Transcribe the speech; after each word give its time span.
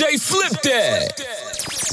DJ 0.00 0.18
Flip 0.18 0.62
That. 0.62 1.89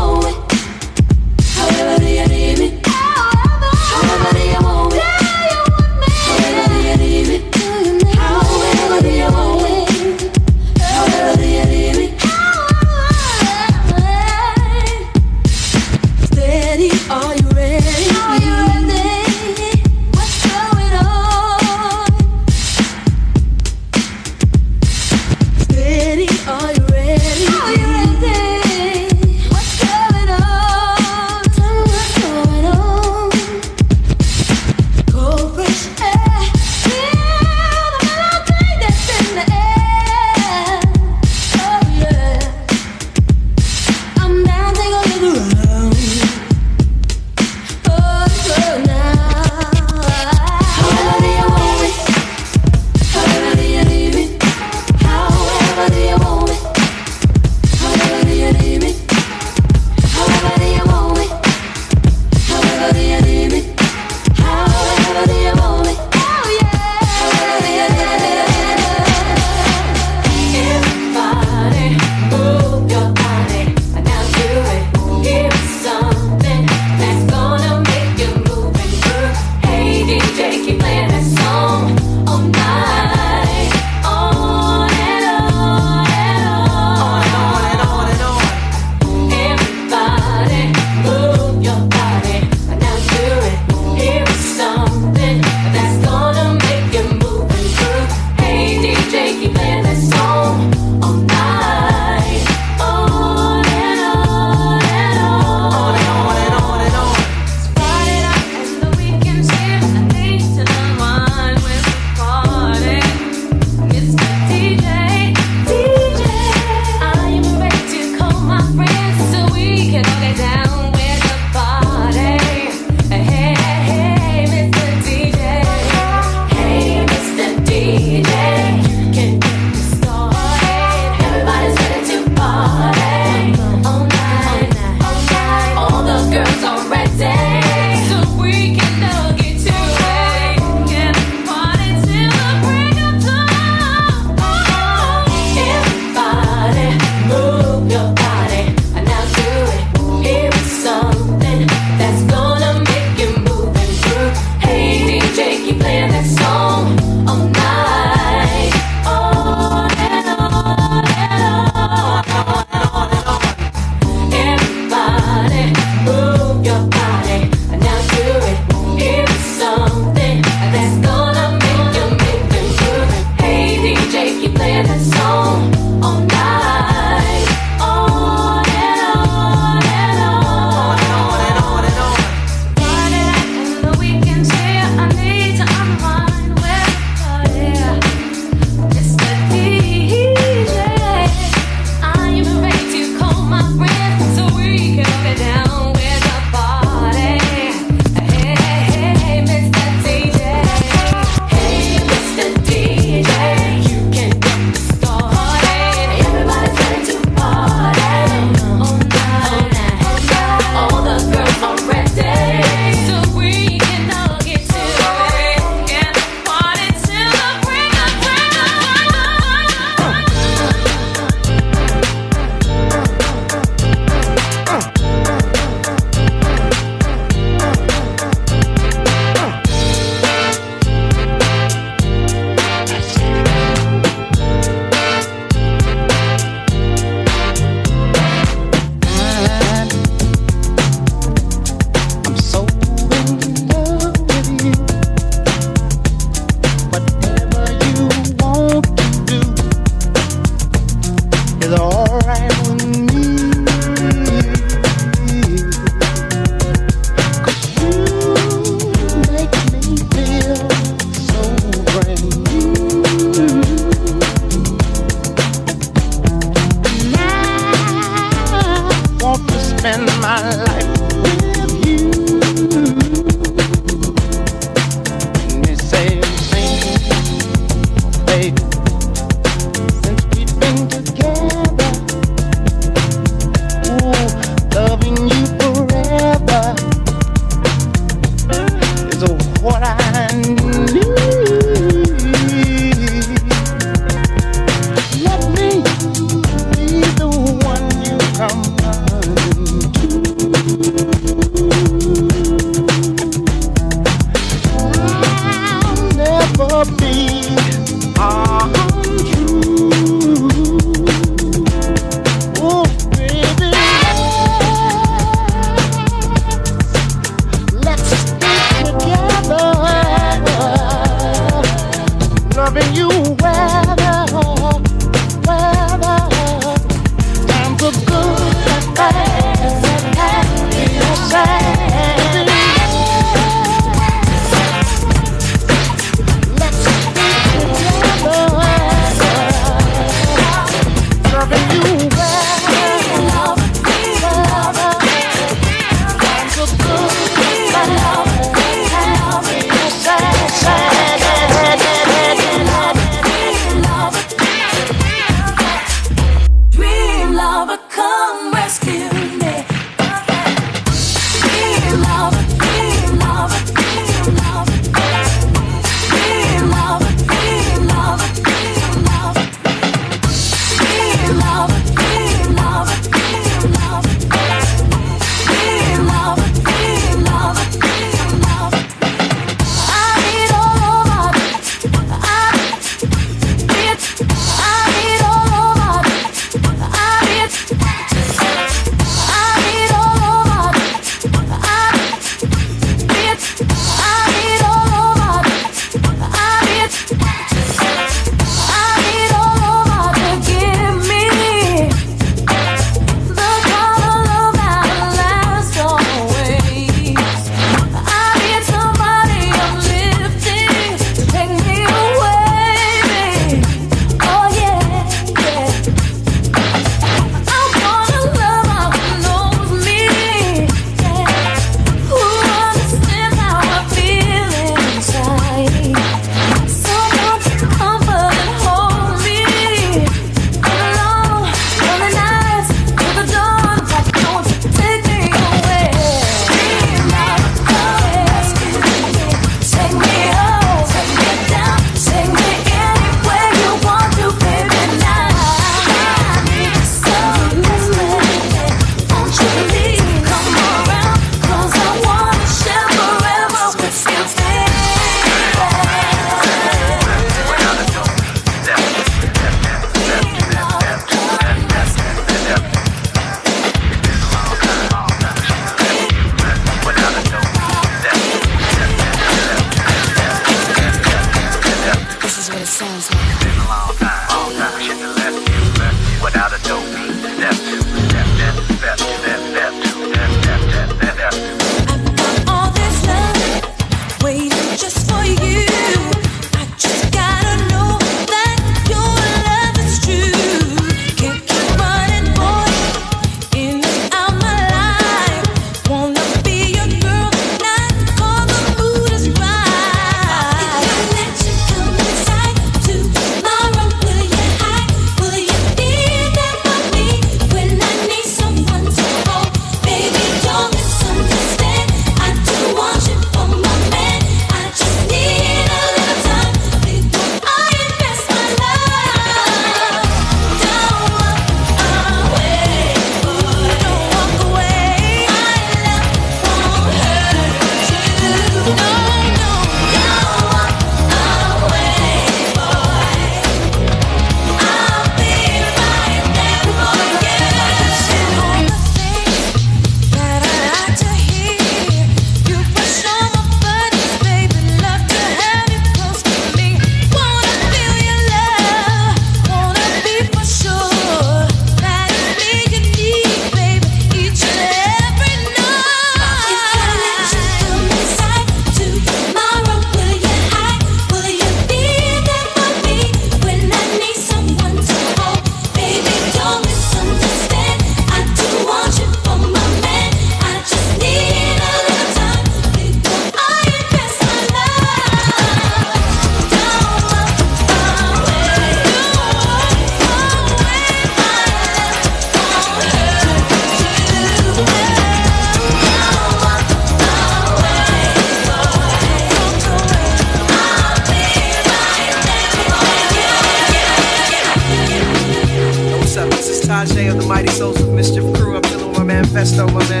Tajai 596.81 597.11
of 597.11 597.21
the 597.21 597.27
Mighty 597.27 597.47
Souls 597.49 597.79
of 597.79 597.93
Mischief 597.93 598.23
Crew. 598.33 598.55
I'm 598.55 598.63
chilling 598.63 598.89
with 598.89 598.97
my 598.97 599.03
manifesto. 599.03 599.67
My 599.67 599.87
man 599.87 600.00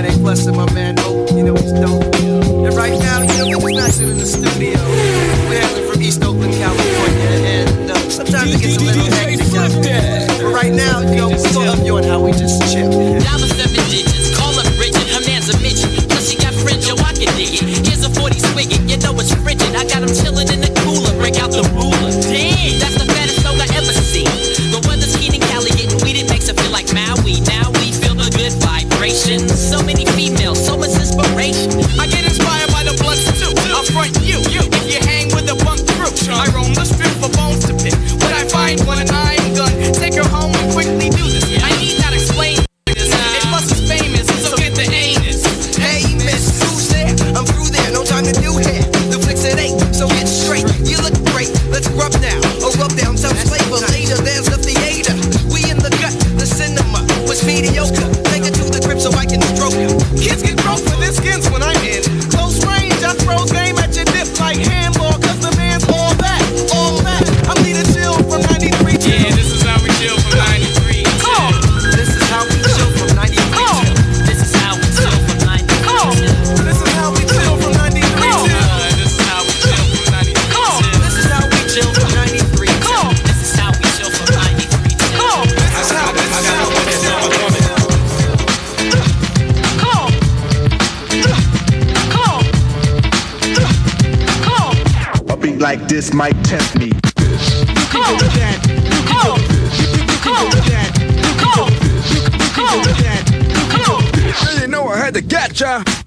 picture 105.61 106.00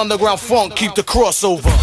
underground 0.00 0.40
funk, 0.40 0.74
keep 0.74 0.94
the 0.94 1.02
crossover. 1.02 1.79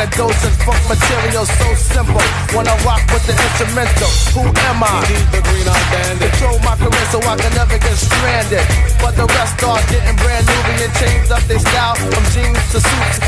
Macadose 0.00 0.48
and 0.48 0.56
funk 0.64 0.80
material 0.88 1.44
so 1.44 1.74
simple. 1.76 2.24
When 2.56 2.66
I 2.66 2.72
rock 2.88 3.04
with 3.12 3.20
the 3.28 3.36
instrumental, 3.36 4.08
who 4.32 4.48
am 4.48 4.80
I? 4.80 5.04
The 5.28 5.44
green 5.44 5.68
bandit. 5.92 6.32
Control 6.32 6.58
my 6.64 6.74
career 6.80 7.06
so 7.12 7.20
I 7.20 7.36
can 7.36 7.52
never 7.52 7.76
get 7.76 7.96
stranded. 8.00 8.64
But 8.96 9.12
the 9.20 9.26
rest 9.28 9.62
are 9.62 9.76
getting 9.92 10.16
brand 10.16 10.48
new, 10.48 10.56
being 10.72 10.92
changed 10.96 11.30
up 11.30 11.42
their 11.44 11.58
style 11.58 11.96
from 11.96 12.24
jeans 12.32 12.64
to 12.72 12.80
suits. 12.80 13.18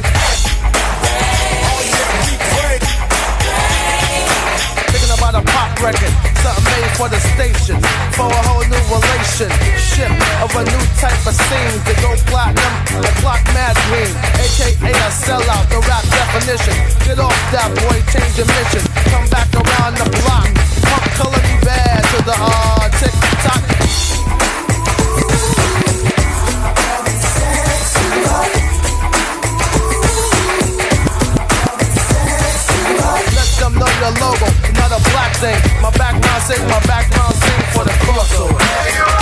Thinking 4.88 5.12
about 5.12 5.34
a 5.36 5.42
pop 5.44 5.71
record, 5.82 6.14
something 6.38 6.64
made 6.70 6.90
for 6.94 7.08
the 7.10 7.18
station, 7.34 7.76
for 8.14 8.30
a 8.30 8.40
whole 8.46 8.62
new 8.62 8.82
relationship 8.86 10.10
of 10.38 10.54
a 10.54 10.62
new 10.62 10.84
type 11.02 11.18
of 11.26 11.34
scene. 11.34 11.76
To 11.90 11.92
go 11.98 12.14
platinum 12.30 12.74
and 13.02 13.14
clock 13.18 13.42
mad 13.50 13.74
green, 13.90 14.14
aka 14.38 14.94
a 14.94 15.10
sellout, 15.10 15.66
the 15.68 15.82
rap 15.90 16.06
definition. 16.06 16.74
Get 17.04 17.18
off 17.18 17.34
that 17.50 17.74
boy, 17.82 17.98
change 18.14 18.38
your 18.38 18.46
mission, 18.46 18.86
come 19.10 19.26
back 19.28 19.50
around 19.58 19.98
the 19.98 20.06
block, 20.22 20.46
pump 20.86 21.04
Color 21.18 21.42
Me 21.42 21.54
Badd 21.66 22.02
to 22.14 22.18
the 22.30 22.36
uh 22.38 22.88
tick 23.02 23.14
tock. 23.42 23.62
Let 33.34 33.50
them 33.58 33.74
know 33.78 33.90
your 34.00 34.14
logo, 34.22 34.46
not 34.82 34.98
a 34.98 35.10
black 35.10 35.34
thing. 35.36 35.60
My 35.80 35.90
background 35.90 36.42
sing, 36.42 36.66
my 36.66 36.80
background 36.86 37.34
sing 37.34 37.60
for 37.72 37.84
the 37.84 37.94
crossover. 38.02 39.21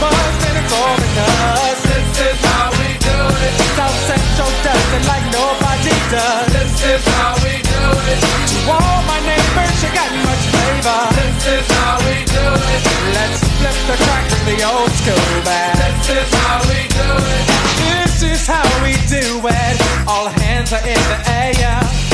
kinda 0.00 0.46
and 0.48 0.56
it's 0.58 0.72
all 0.72 0.96
because 0.96 1.78
This 1.84 2.10
is 2.28 2.38
how 2.50 2.66
we 2.78 2.90
do 2.98 3.18
it. 3.46 3.54
South 3.78 3.98
Central 4.10 4.50
does 4.66 4.86
it 4.96 5.04
like 5.06 5.24
nobody 5.30 5.94
does. 6.10 6.46
This 6.52 6.74
is 6.94 7.02
how 7.14 7.34
we 7.44 7.54
do 7.62 7.82
it. 8.12 8.18
To 8.50 8.58
all 8.74 9.00
my 9.06 9.20
neighbors, 9.22 9.76
you 9.82 9.90
got 9.94 10.10
much 10.26 10.44
flavor. 10.54 11.00
This 11.18 11.42
is 11.58 11.66
how 11.78 11.94
we 12.06 12.16
do 12.26 12.46
it. 12.74 12.82
Let's 13.18 13.40
flip 13.58 13.78
the 13.90 13.96
track 14.04 14.24
to 14.32 14.38
the 14.50 14.58
old 14.72 14.90
school 15.00 15.32
band. 15.46 15.78
This 15.78 16.08
is 16.18 16.30
how 16.42 16.58
we 16.70 16.80
do 17.00 17.08
it. 17.36 17.44
This 17.86 18.16
is 18.22 18.42
how 18.46 18.66
we 18.82 18.94
do 19.06 19.24
it. 19.46 19.76
All 20.06 20.28
hands 20.42 20.72
are 20.72 20.84
in 20.86 21.02
the 21.12 21.20
air. 21.30 22.13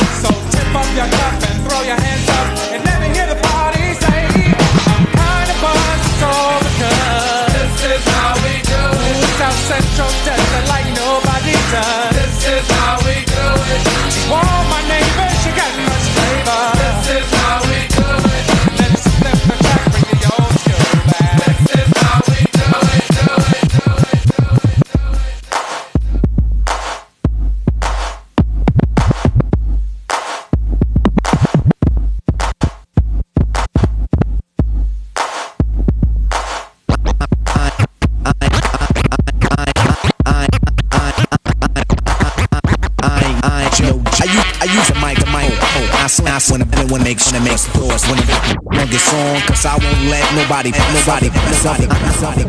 Up 0.73 0.87
your 0.95 1.05
cup 1.05 1.33
and 1.49 1.59
throw 1.67 1.81
your 1.81 1.99
hands 1.99 2.29
up 2.29 2.47
and 2.71 2.81
let 2.85 3.01
me 3.01 3.07
hear 3.13 3.27
the 3.27 3.35
party 3.43 3.93
say, 3.93 4.23
I'm 4.87 5.03
kinda 5.03 5.55
buzzed, 5.59 6.05
it's 6.07 6.23
all 6.23 6.59
because 6.63 7.51
this 7.59 7.75
is 7.91 8.03
how 8.15 8.33
we 8.39 8.55
do 8.63 8.83
it. 9.03 9.15
South 9.35 9.59
Central 9.67 10.11
does 10.23 10.47
it 10.59 10.65
like 10.71 10.87
nobody 10.95 11.55
does. 11.75 12.15
This 12.15 12.47
is 12.55 12.65
how 12.71 12.95
we 13.03 13.15
do 13.27 13.47
it. 13.75 14.70
Nobody, 50.51 50.71
nobody, 50.71 51.29
nobody, 51.29 51.63
nobody, 51.71 52.41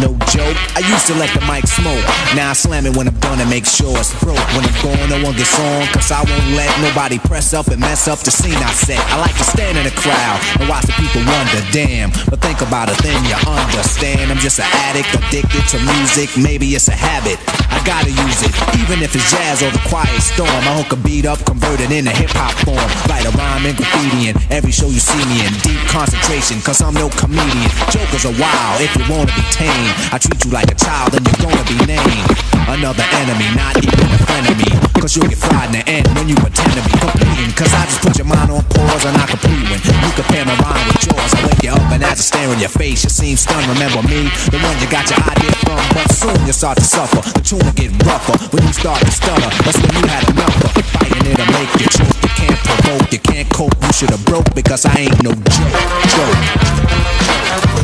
no 0.00 0.12
joke. 0.28 0.56
I 0.76 0.84
used 0.84 1.06
to 1.08 1.14
let 1.16 1.32
the 1.32 1.40
mic 1.48 1.66
smoke. 1.66 2.04
Now 2.36 2.50
I 2.50 2.52
slam 2.52 2.84
it 2.86 2.96
when 2.96 3.08
I'm 3.08 3.18
done 3.20 3.40
and 3.40 3.48
make 3.48 3.64
sure 3.64 3.96
it's 3.96 4.12
broke. 4.20 4.38
When 4.52 4.64
I'm 4.64 4.76
gone, 4.84 5.08
no 5.08 5.24
one 5.24 5.34
gets 5.36 5.58
on. 5.58 5.86
Cause 5.92 6.12
I 6.12 6.20
won't 6.20 6.48
let 6.52 6.68
nobody 6.80 7.18
press 7.18 7.54
up 7.54 7.68
and 7.68 7.80
mess 7.80 8.08
up 8.08 8.18
the 8.20 8.30
scene 8.30 8.60
I 8.60 8.72
set. 8.72 9.00
I 9.08 9.20
like 9.20 9.36
to 9.36 9.44
stand 9.44 9.78
in 9.78 9.84
the 9.84 9.94
crowd 9.96 10.38
and 10.60 10.68
watch 10.68 10.84
the 10.84 10.92
people 11.00 11.24
wonder, 11.24 11.60
damn. 11.72 12.10
But 12.28 12.40
think 12.44 12.60
about 12.60 12.88
it, 12.92 12.98
then 13.00 13.16
you 13.24 13.36
understand. 13.48 14.30
I'm 14.30 14.38
just 14.38 14.60
an 14.60 14.68
addict, 14.88 15.08
addicted 15.16 15.64
to 15.72 15.78
music. 15.96 16.36
Maybe 16.36 16.76
it's 16.76 16.88
a 16.88 16.96
habit. 16.96 17.40
Gotta 17.86 18.10
use 18.10 18.42
it. 18.42 18.50
Even 18.82 18.98
if 18.98 19.14
it's 19.14 19.30
jazz 19.30 19.62
or 19.62 19.70
the 19.70 19.78
quiet 19.86 20.18
storm. 20.18 20.50
I 20.50 20.74
hook 20.74 20.90
a 20.90 20.98
beat 20.98 21.24
up, 21.24 21.38
convert 21.46 21.78
it 21.78 21.94
into 21.94 22.10
hip 22.10 22.34
hop 22.34 22.50
form. 22.66 22.82
Write 23.06 23.22
a 23.22 23.30
rhyme 23.38 23.62
and 23.62 23.78
graffiti 23.78 24.26
in 24.26 24.34
every 24.50 24.74
show 24.74 24.90
you 24.90 24.98
see 24.98 25.22
me 25.30 25.46
in. 25.46 25.54
Deep 25.62 25.78
concentration, 25.86 26.58
cause 26.66 26.82
I'm 26.82 26.98
no 26.98 27.06
comedian. 27.14 27.70
Jokers 27.94 28.26
are 28.26 28.34
wild 28.42 28.82
if 28.82 28.90
you 28.98 29.06
wanna 29.06 29.30
be 29.38 29.44
tame. 29.54 29.94
I 30.10 30.18
treat 30.18 30.42
you 30.42 30.50
like 30.50 30.66
a 30.66 30.74
child 30.74 31.14
and 31.14 31.22
you're 31.22 31.46
gonna 31.46 31.62
be 31.70 31.78
named. 31.86 32.26
Another 32.66 33.06
enemy, 33.22 33.46
not 33.54 33.78
even 33.78 34.10
a 34.10 34.18
friend 34.26 34.50
of 34.50 34.58
me. 34.58 34.70
Cause 34.98 35.14
you'll 35.14 35.30
get 35.30 35.38
fried 35.38 35.70
in 35.70 35.78
the 35.78 35.84
end 35.86 36.10
when 36.18 36.26
you 36.26 36.34
pretend 36.34 36.74
to 36.74 36.82
be 36.82 36.90
completing. 36.98 37.54
Cause 37.54 37.70
I 37.70 37.86
just 37.86 38.02
put 38.02 38.18
your 38.18 38.26
mind 38.26 38.50
on 38.50 38.66
pause 38.74 39.06
and 39.06 39.14
I 39.14 39.30
complete 39.30 39.62
when 39.70 39.78
you 39.78 40.10
compare 40.18 40.42
my 40.42 40.58
rhyme 40.58 40.82
with 40.90 41.06
yours. 41.06 41.30
I 41.38 41.46
wake 41.46 41.62
you 41.62 41.70
up 41.70 41.86
and 41.94 42.02
I 42.02 42.18
stare 42.18 42.50
in 42.50 42.58
your 42.58 42.74
face, 42.74 43.06
you 43.06 43.10
seem 43.14 43.38
stunned. 43.38 43.70
Remember 43.70 44.02
me, 44.02 44.26
the 44.50 44.58
one 44.58 44.74
you 44.82 44.90
got 44.90 45.06
your 45.06 45.22
idea 45.22 45.54
from. 45.62 45.78
But 45.94 46.10
soon 46.10 46.34
you 46.42 46.52
start 46.52 46.76
to 46.78 46.84
suffer. 46.84 47.22
The 47.38 47.42
tune 47.46 47.62
get 47.76 47.92
rougher 48.04 48.36
when 48.56 48.66
you 48.66 48.72
start 48.72 48.98
to 49.00 49.10
stutter. 49.10 49.50
That's 49.62 49.76
when 49.76 49.92
you 49.92 50.08
had 50.08 50.28
enough 50.30 50.56
of 50.64 50.84
fighting 50.96 51.26
it'll 51.30 51.46
make 51.52 51.70
you 51.78 51.86
choke. 51.92 52.16
You 52.22 52.30
can't 52.40 52.58
provoke, 52.64 53.12
you 53.12 53.18
can't 53.18 53.48
cope. 53.50 53.76
You 53.82 53.92
should 53.92 54.10
have 54.10 54.24
broke 54.24 54.54
because 54.54 54.86
I 54.86 54.98
ain't 55.00 55.22
no 55.22 55.32
joke. 55.32 55.76
Joke. 56.16 57.75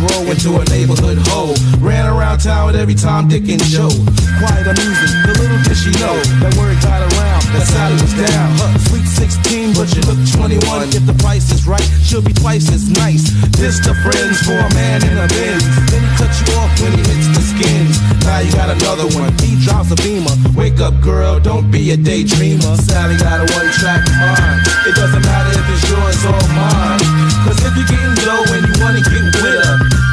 Grow 0.00 0.22
into 0.32 0.56
a 0.56 0.64
neighborhood 0.72 1.18
hoe. 1.28 1.54
Ran 1.78 2.06
around 2.06 2.40
town 2.40 2.66
with 2.66 2.76
every 2.76 2.94
Tom, 2.94 3.28
Dick, 3.28 3.48
and 3.48 3.62
Joe. 3.64 3.92
Quite 4.40 4.64
amusing, 4.64 5.12
the 5.28 5.32
little 5.38 5.60
did 5.62 5.76
she 5.76 5.92
know 6.00 6.16
that 6.40 6.54
word 6.56 6.80
got 6.80 7.00
around 7.12 7.29
that 7.52 7.66
Sally 7.66 7.96
was 7.98 8.14
down. 8.14 8.48
Huh, 8.58 8.70
sweet 8.90 9.06
16, 9.06 9.74
but 9.74 9.86
she 9.90 10.00
look 10.06 10.18
21. 10.38 10.94
If 10.94 11.04
the 11.06 11.16
price 11.18 11.50
is 11.50 11.66
right, 11.66 11.84
she'll 12.02 12.22
be 12.22 12.32
twice 12.32 12.70
as 12.70 12.90
nice. 12.90 13.30
This 13.58 13.82
the 13.82 13.94
friends 14.02 14.38
for 14.46 14.54
a 14.54 14.70
man 14.74 15.02
in 15.02 15.14
a 15.18 15.26
Benz. 15.26 15.64
Then 15.90 16.02
he 16.02 16.10
cut 16.14 16.30
you 16.30 16.46
off 16.58 16.70
when 16.78 16.92
he 16.94 17.02
hits 17.02 17.28
the 17.34 17.42
skins. 17.42 17.96
Now 18.22 18.40
you 18.40 18.52
got 18.54 18.70
another 18.70 19.08
one. 19.18 19.34
He 19.42 19.58
drops 19.64 19.90
a 19.90 19.98
beamer. 19.98 20.34
Wake 20.54 20.78
up, 20.80 20.94
girl, 21.02 21.40
don't 21.40 21.70
be 21.70 21.90
a 21.90 21.98
daydreamer. 21.98 22.78
Sally 22.78 23.16
got 23.18 23.42
a 23.42 23.46
one 23.58 23.68
track 23.78 24.06
mind. 24.18 24.60
It 24.86 24.94
doesn't 24.94 25.22
matter 25.22 25.52
if 25.58 25.66
it's 25.66 25.84
yours 25.90 26.20
or 26.26 26.40
mine. 26.54 27.02
Cause 27.44 27.58
if 27.66 27.72
you're 27.74 27.90
getting 27.90 28.16
dough 28.22 28.46
and 28.54 28.62
you 28.68 28.74
wanna 28.78 29.02
get 29.02 29.26
with 29.42 29.58
her, 29.64 30.09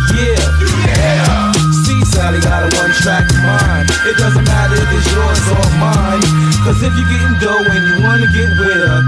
Sally 2.18 2.40
got 2.40 2.64
a 2.64 2.78
one 2.82 2.92
track 2.94 3.30
mind. 3.46 3.92
It 4.10 4.18
doesn't 4.18 4.44
matter 4.44 4.74
if 4.74 4.90
it's 4.90 5.06
yours 5.14 5.38
or 5.54 5.70
mine. 5.78 6.22
Cause 6.66 6.82
if 6.82 6.92
you're 6.98 7.10
getting 7.14 7.38
dough 7.38 7.64
and 7.70 7.86
you 7.86 8.04
wanna 8.04 8.26
get 8.34 8.50
with 8.58 8.74
her, 8.74 9.02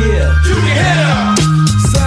yeah. 0.00 0.32
You 0.48 0.54
can 0.54 0.72
hit 0.72 1.44
her. 1.44 1.53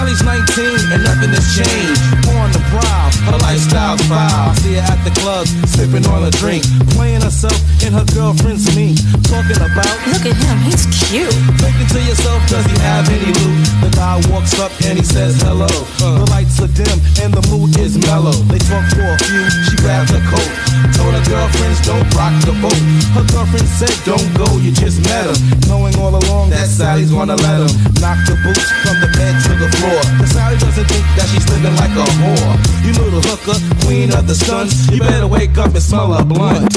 Sally's 0.08 0.24
19 0.24 0.92
and 0.92 1.04
nothing 1.04 1.30
has 1.36 1.44
changed. 1.52 2.00
On 2.32 2.48
the 2.48 2.62
prowl, 2.72 3.12
her 3.28 3.38
lifestyle's 3.44 4.00
foul. 4.08 4.54
See 4.64 4.80
her 4.80 4.80
at 4.80 4.96
the 5.04 5.12
club, 5.20 5.44
sipping 5.68 6.06
on 6.08 6.24
a 6.24 6.30
drink, 6.40 6.64
playing 6.96 7.20
herself 7.20 7.60
and 7.84 7.92
her 7.92 8.08
girlfriend's 8.16 8.64
me. 8.72 8.96
Talking 9.28 9.60
about, 9.60 9.96
look 10.08 10.24
at 10.24 10.32
him, 10.32 10.56
he's 10.64 10.88
cute. 10.88 11.28
Thinking 11.60 11.88
to 11.92 12.00
yourself, 12.00 12.40
does 12.48 12.64
he 12.64 12.76
have 12.80 13.04
any 13.12 13.36
loot? 13.36 13.60
The 13.84 13.90
guy 13.92 14.16
walks 14.32 14.56
up 14.56 14.72
and 14.88 14.96
he 14.96 15.04
says 15.04 15.36
hello. 15.44 15.68
The 16.00 16.24
lights 16.32 16.56
are 16.64 16.72
dim 16.72 16.96
and 17.20 17.34
the 17.34 17.44
mood 17.52 17.76
is 17.76 18.00
mellow. 18.00 18.32
They 18.48 18.60
talk 18.64 18.88
for 18.96 19.04
a 19.04 19.18
few, 19.28 19.44
she 19.68 19.76
grabs 19.76 20.08
her 20.08 20.24
coat. 20.32 20.52
Told 20.96 21.12
her 21.12 21.24
girlfriends 21.28 21.84
don't 21.84 22.08
rock 22.16 22.32
the 22.48 22.56
boat. 22.64 22.80
Her 23.12 23.26
girlfriend 23.28 23.68
said 23.68 23.92
don't 24.08 24.24
go, 24.40 24.48
you 24.64 24.72
just 24.72 25.04
met 25.04 25.28
him. 25.28 25.36
Knowing 25.68 25.92
all 26.00 26.16
along 26.16 26.48
that 26.50 26.68
Sally's 26.68 27.12
gonna 27.12 27.36
let 27.36 27.60
him 27.60 27.72
knock 28.00 28.18
the 28.24 28.40
boots 28.40 28.72
from 28.80 28.96
the 29.04 29.10
bed 29.12 29.36
to 29.44 29.52
the 29.58 29.68
floor. 29.76 29.97
Cause 30.18 30.30
Sally 30.30 30.56
doesn't 30.58 30.86
think 30.86 31.04
that 31.16 31.26
she's 31.30 31.46
living 31.50 31.74
like 31.76 31.94
a 31.94 32.06
whore. 32.20 32.54
You 32.84 32.92
know 32.94 33.04
little 33.08 33.24
hooker, 33.24 33.58
queen 33.84 34.12
of 34.12 34.26
the 34.26 34.34
stunts. 34.34 34.88
You 34.90 35.00
better 35.00 35.26
wake 35.26 35.56
up 35.58 35.74
and 35.74 35.82
smell 35.82 36.12
a 36.14 36.24
blunt. 36.24 36.72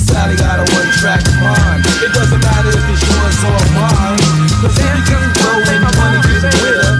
Sally 0.00 0.36
got 0.36 0.58
a 0.60 0.66
one 0.72 0.90
track 0.98 1.22
mind. 1.38 1.86
It 2.02 2.10
doesn't 2.12 2.40
matter 2.40 2.72
if 2.74 2.84
it's 2.90 3.02
yours 3.04 3.38
or 3.46 3.60
mine. 3.76 4.18
Cause 4.62 4.76
if 4.78 4.90
you 4.90 5.02
can 5.06 5.24
go 5.36 5.50
and 5.70 5.80
you 5.84 5.92
wanna 5.98 6.20
get 6.24 6.40
with 6.42 6.78
her, 6.82 6.94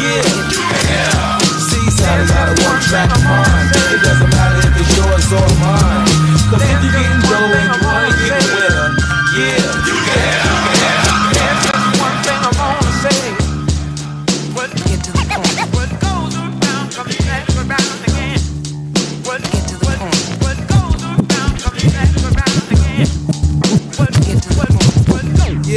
yeah. 0.00 1.38
See, 1.68 1.86
Sally 1.90 2.24
got 2.30 2.48
a 2.48 2.54
one 2.62 2.80
track 2.88 3.10
mind. 3.24 3.57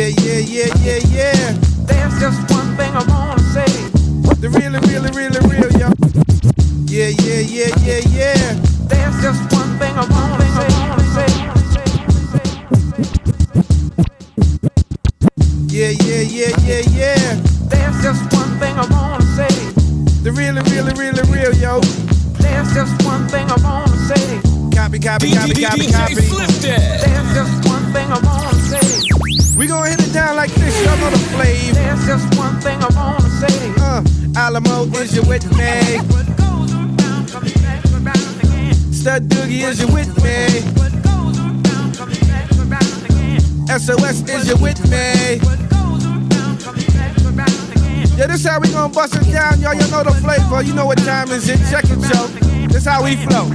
Yeah, 0.02 0.08
yeah, 0.08 0.40
yeah, 0.40 0.74
yeah, 0.82 1.00
yeah. 1.14 1.52
There's 1.86 2.20
just 2.20 2.50
one 2.50 2.76
thing 2.76 2.90
I 2.90 3.06
wanna 3.06 3.38
say. 3.54 3.70
The 4.42 4.50
really, 4.50 4.80
really, 4.90 5.12
really 5.14 5.38
real, 5.46 5.70
yo. 5.78 5.94
Yeah, 6.90 7.14
yeah, 7.22 7.46
yeah, 7.46 7.70
yeah, 7.86 8.02
yeah. 8.10 8.54
There's 8.90 9.22
just 9.22 9.54
one 9.54 9.78
thing 9.78 9.94
I 9.94 10.06
wanna 10.10 10.48
say. 10.58 10.70
Yeah, 15.70 15.94
yeah, 16.02 16.22
yeah, 16.26 16.50
yeah, 16.66 16.82
yeah. 16.98 17.36
There's 17.70 18.02
just 18.02 18.26
one 18.34 18.58
thing 18.58 18.74
I 18.82 18.88
wanna 18.90 19.22
say. 19.38 19.54
The 20.24 20.32
really, 20.34 20.64
really, 20.74 20.94
really 20.98 21.22
real, 21.30 21.54
yo. 21.54 21.80
There's 22.42 22.74
just 22.74 23.06
one 23.06 23.28
thing 23.28 23.46
I 23.52 23.58
wanna 23.62 23.96
say. 24.10 24.42
Copy, 24.74 24.98
copy, 24.98 25.32
copy, 25.32 25.62
copy, 25.62 25.91
down, 49.42 49.60
y'all. 49.62 49.74
You 49.74 49.88
know 49.90 50.04
the 50.04 50.14
flavor. 50.22 50.62
You 50.62 50.74
know 50.74 50.86
what 50.86 51.00
time 51.00 51.30
is 51.32 51.50
it? 51.50 51.60
Check 51.70 51.86
it, 51.86 52.02
yo. 52.14 52.28
This 52.68 52.86
how 52.86 53.04
we 53.04 53.16
flow. 53.26 53.50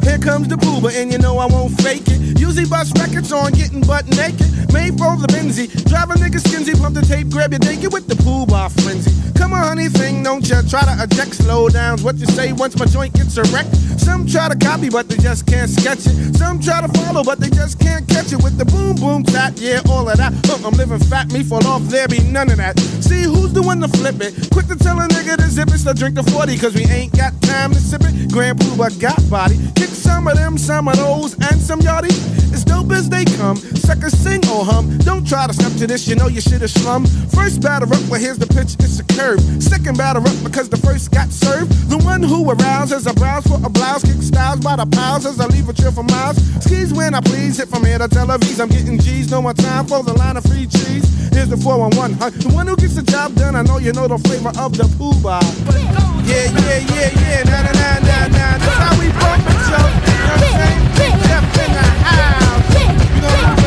Here 0.00 0.18
comes 0.18 0.48
the 0.48 0.56
Puba, 0.56 0.90
and 0.96 1.12
you 1.12 1.18
know 1.18 1.38
I 1.38 1.46
won't 1.46 1.76
fake 1.82 2.08
it. 2.08 2.40
Usually 2.40 2.64
bust 2.64 2.96
records 2.98 3.32
on 3.32 3.52
getting 3.52 3.82
butt 3.82 4.06
naked. 4.16 4.48
Made 4.72 4.96
for 4.98 5.16
the 5.16 5.28
Benzie. 5.28 5.68
Drive 5.88 6.10
a 6.10 6.14
nigga 6.14 6.40
skinsy, 6.40 6.74
pump 6.80 6.94
the 6.94 7.02
tape, 7.02 7.28
grab 7.28 7.52
your 7.52 7.60
get 7.60 7.92
with 7.92 8.06
the 8.06 8.16
pool 8.16 8.46
bar 8.46 8.70
frenzy. 8.70 9.19
Come 9.40 9.54
on, 9.54 9.64
honey, 9.64 9.88
thing, 9.88 10.22
don't 10.22 10.46
you 10.46 10.60
try 10.68 10.84
to 10.84 10.94
eject 11.02 11.34
slow 11.34 11.70
downs. 11.70 12.04
What 12.04 12.16
you 12.16 12.26
say 12.26 12.52
once 12.52 12.78
my 12.78 12.84
joint 12.84 13.14
gets 13.14 13.38
erect? 13.38 13.74
Some 13.98 14.26
try 14.26 14.50
to 14.50 14.56
copy, 14.56 14.90
but 14.90 15.08
they 15.08 15.16
just 15.16 15.46
can't 15.46 15.70
sketch 15.70 16.04
it. 16.04 16.36
Some 16.36 16.60
try 16.60 16.82
to 16.82 16.88
follow, 17.00 17.24
but 17.24 17.40
they 17.40 17.48
just 17.48 17.80
can't 17.80 18.06
catch 18.06 18.34
it 18.34 18.42
with 18.44 18.58
the 18.58 18.66
boom 18.66 18.96
boom 18.96 19.22
tap. 19.22 19.54
Yeah, 19.56 19.80
all 19.88 20.06
of 20.08 20.18
that. 20.18 20.32
Uh, 20.50 20.66
I'm 20.66 20.74
living 20.74 21.00
fat, 21.00 21.32
me 21.32 21.42
fall 21.42 21.66
off, 21.66 21.82
there 21.88 22.06
be 22.06 22.20
none 22.20 22.50
of 22.50 22.58
that. 22.58 22.78
See 22.78 23.22
who's 23.24 23.52
doing 23.52 23.60
the 23.60 23.62
one 23.62 23.80
to 23.80 23.88
flip 23.88 24.20
it? 24.20 24.50
Quick 24.52 24.66
to 24.68 24.76
tell 24.76 25.00
a 25.00 25.08
nigga 25.08 25.36
to 25.36 25.48
zip 25.48 25.68
it, 25.68 25.78
so 25.78 25.94
drink 25.94 26.16
the 26.16 26.22
40, 26.22 26.58
cause 26.58 26.74
we 26.74 26.84
ain't 26.84 27.16
got 27.16 27.32
time 27.40 27.72
to 27.72 27.80
sip 27.80 28.02
it. 28.04 28.30
Grand 28.30 28.60
Pooh, 28.60 28.82
I 28.82 28.90
got 29.00 29.18
body. 29.30 29.56
Kick 29.74 29.88
some 29.88 30.28
of 30.28 30.36
them, 30.36 30.58
some 30.58 30.86
of 30.86 30.96
those, 30.96 31.32
and 31.48 31.58
some 31.58 31.80
yachty. 31.80 32.12
As 32.52 32.64
dope 32.64 32.92
as 32.92 33.08
they 33.08 33.24
come, 33.24 33.56
suckers 33.80 34.16
sing 34.16 34.40
or 34.48 34.64
hum. 34.64 34.98
Don't 34.98 35.26
try 35.26 35.46
to 35.46 35.52
step 35.52 35.72
to 35.78 35.86
this, 35.86 36.06
you 36.06 36.16
know 36.16 36.28
you 36.28 36.40
should 36.40 36.60
have 36.60 36.70
slum. 36.70 37.06
First 37.34 37.60
batter 37.60 37.86
up, 37.86 38.02
well 38.08 38.20
here's 38.20 38.38
the 38.38 38.46
pitch, 38.46 38.74
it's 38.78 38.98
a 39.00 39.04
curve. 39.04 39.40
Second 39.62 39.96
batter 39.96 40.20
up 40.20 40.36
because 40.44 40.68
the 40.68 40.76
first 40.76 41.10
got 41.10 41.30
served. 41.30 41.70
The 41.88 41.98
one 41.98 42.22
who 42.22 42.50
arouses 42.50 43.06
a 43.06 43.14
browse 43.14 43.46
for 43.46 43.58
a 43.64 43.70
blouse, 43.70 44.02
kick 44.04 44.22
styles 44.22 44.60
by 44.60 44.76
the 44.76 44.86
piles 44.86 45.26
as 45.26 45.40
I 45.40 45.46
leave 45.46 45.68
a 45.68 45.72
trail 45.72 45.92
for 45.92 46.04
miles. 46.04 46.36
Skis 46.64 46.92
when 46.92 47.14
I 47.14 47.20
please, 47.20 47.58
hit 47.58 47.68
from 47.68 47.84
here 47.84 47.98
to 47.98 48.08
Tel 48.08 48.26
Aviv. 48.26 48.60
I'm 48.60 48.68
getting 48.68 48.98
G's, 48.98 49.30
no 49.30 49.42
more 49.42 49.54
time 49.54 49.86
for 49.86 50.02
the 50.02 50.14
line 50.14 50.36
of 50.36 50.44
free 50.44 50.66
cheese. 50.66 51.06
Here's 51.32 51.48
the 51.48 51.56
411, 51.56 52.16
huh? 52.18 52.30
The 52.30 52.54
one 52.54 52.66
who 52.66 52.76
gets 52.76 52.96
the 52.96 53.02
job 53.02 53.34
done, 53.34 53.56
I 53.56 53.62
know 53.62 53.78
you 53.78 53.92
know 53.92 54.08
the 54.08 54.18
flavor 54.18 54.52
of 54.58 54.76
the 54.76 54.84
poo. 54.98 55.10
Yeah, 55.20 56.46
yeah, 56.46 56.78
yeah, 56.94 57.10
yeah, 57.20 57.42
na 57.44 57.62
na 57.62 57.72
na 57.72 57.98
na 58.00 58.28
na. 58.28 58.58
That's 58.58 58.78
how 58.78 58.94
we 59.00 59.08
bump 59.18 59.42
it, 59.50 59.66
yo. 59.70 59.80
You 59.80 60.18
know 60.20 60.36
what 60.36 60.44
I'm 60.44 60.54
saying? 60.58 61.18
Jeff 61.26 61.58
in 61.58 61.72
the 61.72 61.86
house. 62.06 62.74
You 63.14 63.22
know 63.22 63.30
move 63.30 63.34
it 63.34 63.42
like 63.42 63.59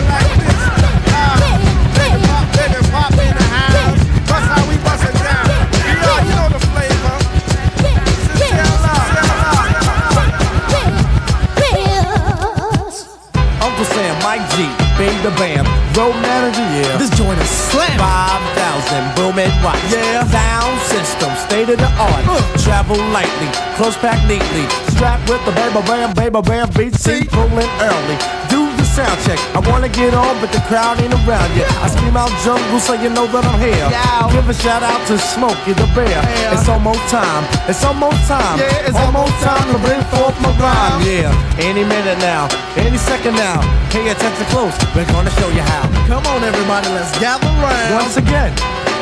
the 15.23 15.31
Bam, 15.39 15.63
Road 15.95 16.11
Manager, 16.19 16.67
yeah. 16.75 16.97
This 16.97 17.09
joint 17.15 17.39
is 17.39 17.49
slam. 17.71 17.95
5,000, 17.95 19.15
boom 19.15 19.39
and 19.39 19.55
watch. 19.63 19.79
Yeah. 19.87 20.27
Sound 20.27 20.75
system, 20.91 21.31
state 21.47 21.69
of 21.69 21.79
the 21.79 21.87
art. 21.95 22.27
Travel 22.59 22.97
lightly, 23.15 23.47
close 23.79 23.95
pack 23.97 24.19
neatly. 24.27 24.67
Strapped 24.91 25.29
with 25.29 25.39
the 25.45 25.53
baby 25.53 25.79
bam, 25.87 26.13
baby 26.13 26.41
bam, 26.41 26.67
beat 26.75 26.95
seat, 26.95 27.31
rolling 27.31 27.71
early. 27.79 28.17
Do 28.51 28.62
sound 28.93 29.17
check. 29.25 29.39
I 29.57 29.59
wanna 29.69 29.89
get 29.89 30.13
on, 30.13 30.37
but 30.41 30.51
the 30.53 30.61
crowd 30.69 31.01
ain't 31.01 31.17
around 31.25 31.49
yet. 31.57 31.69
I 31.81 31.89
scream 31.89 32.15
out 32.15 32.29
jungle 32.45 32.79
so 32.79 32.93
you 32.93 33.09
know 33.09 33.25
that 33.33 33.43
I'm 33.49 33.57
here. 33.57 33.89
Give 34.29 34.45
a 34.45 34.53
shout 34.53 34.83
out 34.85 35.01
to 35.09 35.17
Smokey 35.17 35.73
the 35.73 35.87
Bear. 35.97 36.21
It's 36.53 36.69
almost 36.69 37.01
time. 37.09 37.43
It's 37.65 37.83
almost 37.83 38.21
time. 38.29 38.59
Yeah, 38.61 38.87
it's 38.87 38.97
almost 38.97 39.13
almost 39.23 39.43
time 39.43 39.71
to 39.71 39.77
bring 39.79 40.01
forth 40.11 40.35
my 40.41 40.51
rhyme. 40.57 41.01
Yeah, 41.05 41.31
any 41.59 41.83
minute 41.83 42.17
now, 42.19 42.47
any 42.75 42.97
second 42.97 43.35
now. 43.35 43.61
Pay 43.89 44.09
attention 44.09 44.45
close. 44.47 44.75
We're 44.95 45.05
gonna 45.05 45.29
show 45.39 45.49
you 45.49 45.61
how. 45.61 45.83
Come 46.07 46.25
on, 46.27 46.43
everybody, 46.43 46.89
let's 46.89 47.13
gather 47.19 47.47
round. 47.61 47.93
Once 47.93 48.17
again, 48.17 48.51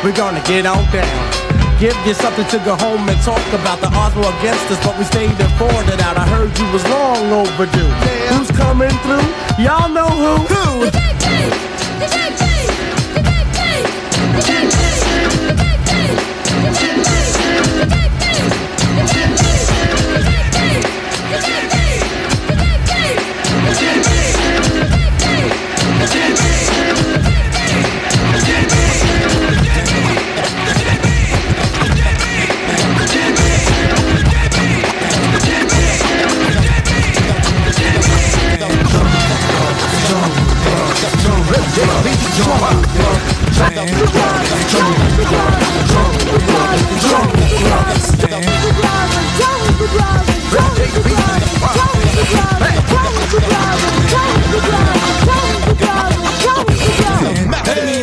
we're 0.04 0.16
gonna 0.16 0.42
get 0.44 0.66
on 0.66 0.84
down. 0.92 1.51
Give 1.82 2.06
you 2.06 2.14
something 2.14 2.46
to 2.46 2.58
go 2.58 2.76
home 2.76 3.08
and 3.08 3.20
talk 3.22 3.44
about. 3.52 3.80
The 3.80 3.88
odds 3.88 4.14
were 4.14 4.22
against 4.38 4.70
us, 4.70 4.78
but 4.86 4.96
we 4.96 5.02
stayed 5.02 5.30
and 5.30 5.52
fought 5.58 5.88
it 5.88 6.00
out. 6.00 6.16
I 6.16 6.24
heard 6.28 6.56
you 6.56 6.70
was 6.70 6.84
long 6.86 7.32
overdue. 7.32 7.90
Who's 8.30 8.52
coming 8.52 8.94
through? 9.02 9.26
Y'all 9.58 9.88
know 9.88 10.06
who? 10.06 10.36
Who? 10.46 11.02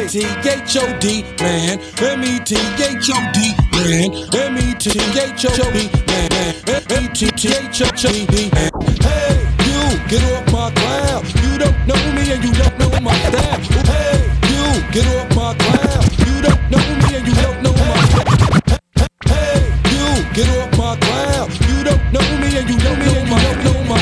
M-E-T-H-O-D, 0.10 1.24
man. 1.40 1.80
M-E-T-H-O-D, 2.00 3.40
man. 3.72 4.10
M-E-T-H-O-D, 4.34 5.90
man. 6.08 6.30
M-E-T-H-O-D, 6.68 8.50
man. 8.54 8.70
Hey, 9.02 9.36
you, 9.66 9.82
get 10.08 10.22
off 10.34 10.46
my 10.52 10.70
cloud. 10.72 11.26
You 11.44 11.58
don't 11.58 11.78
know 11.88 12.02
me 12.14 12.32
and 12.32 12.44
you 12.44 12.54
don't 12.54 12.79
my 13.02 13.14
style. 13.14 13.60
Hey, 13.86 14.20
you, 14.52 14.82
get 14.92 15.06
off 15.16 15.36
my 15.36 15.54
cloud. 15.56 16.04
You 16.26 16.42
don't 16.42 16.62
know 16.72 16.84
me 17.00 17.16
and 17.16 17.28
you 17.28 17.36
don't 17.36 17.64
know 17.64 17.74
my. 17.74 17.96
Hey, 19.26 19.72
you, 19.94 20.06
get 20.34 20.50
off 20.60 20.78
my 20.78 20.96
cloud. 20.98 21.50
You 21.68 21.84
don't 21.84 22.04
know 22.12 22.28
me 22.40 22.58
and 22.58 22.70
you 22.70 22.80
don't 22.80 23.00
know 23.00 23.26
my, 23.26 23.40
don't 23.64 23.66
know 23.66 23.84
my. 23.88 24.00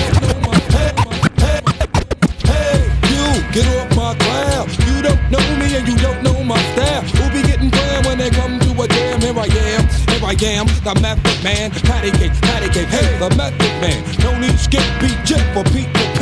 Hey, 2.49 2.79
you, 3.11 3.23
get 3.53 3.67
off 3.77 3.95
my 3.95 4.15
cloud. 4.15 4.67
You 4.87 5.01
don't 5.01 5.31
know 5.31 5.45
me 5.57 5.75
and 5.75 5.87
you 5.87 5.97
don't 5.97 6.23
know 6.23 6.43
my 6.43 6.59
style. 6.73 7.01
Who 7.01 7.29
be 7.31 7.41
getting 7.47 7.69
down 7.69 8.05
when 8.05 8.17
they 8.17 8.29
come 8.29 8.59
to 8.59 8.81
a 8.81 8.87
jam? 8.87 9.21
Here 9.21 9.37
I 9.37 9.45
am, 9.45 9.87
here 10.09 10.25
I 10.25 10.33
am, 10.57 10.67
the 10.83 10.99
method 11.01 11.43
man. 11.43 11.71
Patty 11.71 12.11
cake, 12.11 12.33
patty 12.41 12.69
cake, 12.69 12.87
hey, 12.87 13.17
the 13.19 13.29
method 13.35 13.73
man. 13.81 14.03
No 14.23 14.39
need 14.39 14.57
skip, 14.57 14.83
be 14.99 15.09
jet 15.23 15.43
for 15.53 15.63
Pan. 15.63 16.16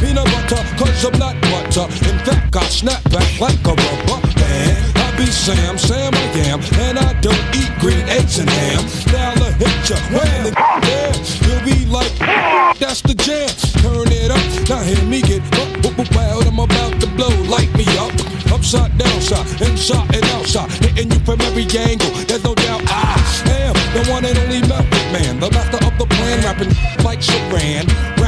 Peanut 0.00 0.24
butter, 0.24 0.62
cause 0.78 1.04
I'm 1.04 1.18
not 1.18 1.36
butter. 1.42 1.86
In 2.08 2.16
fact, 2.24 2.56
I 2.56 2.64
snap 2.64 3.02
back 3.10 3.28
like 3.40 3.60
a 3.66 3.74
rubber 3.76 4.20
band. 4.34 4.98
I 4.98 5.16
be 5.16 5.26
Sam, 5.26 5.78
Sam 5.78 6.14
I 6.14 6.26
am, 6.48 6.60
and 6.80 6.98
I 6.98 7.12
don't 7.20 7.44
eat 7.54 7.70
green 7.78 8.06
eggs 8.08 8.38
and 8.38 8.48
ham. 8.48 8.82
Now 9.12 9.46
I 9.46 9.52
hit 9.60 9.90
ya, 9.90 9.96
when 10.12 10.44
the 10.44 10.52
there, 10.86 11.14
you'll 11.44 11.64
be 11.64 11.84
like, 11.86 12.14
that's 12.78 13.02
the 13.02 13.14
jam. 13.14 13.48
Turn 13.82 14.08
it 14.08 14.30
up, 14.30 14.68
now 14.68 14.82
hear 14.82 15.04
me 15.04 15.20
get 15.22 15.42
up, 15.60 15.84
up, 15.84 15.98
up, 15.98 16.14
wild. 16.16 16.46
I'm 16.46 16.58
about 16.58 17.00
to 17.00 17.06
blow, 17.16 17.34
light 17.48 17.72
me 17.76 17.86
up. 17.98 18.12
Upside, 18.52 18.96
downside, 18.98 19.46
inside 19.62 19.68
and 19.68 19.78
shot 19.78 20.14
and 20.14 20.24
outside, 20.36 20.70
hitting 20.82 21.10
you 21.10 21.20
from 21.20 21.40
every 21.42 21.66
angle. 21.78 22.10
There's 22.26 22.42
no 22.42 22.54
doubt 22.54 22.82
I 22.88 23.14
am 23.68 23.74
the 23.94 24.10
one 24.10 24.24
and 24.24 24.36
only 24.38 24.60
method 24.60 25.12
man, 25.12 25.40
the 25.40 25.50
master 25.50 25.84
of 25.86 25.96
the 25.98 26.06
plan, 26.06 26.42
rapping 26.42 26.72
like 27.04 27.20
Saran. 27.20 28.19